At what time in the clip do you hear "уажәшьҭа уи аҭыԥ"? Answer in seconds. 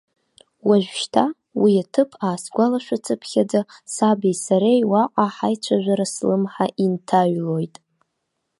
0.67-2.09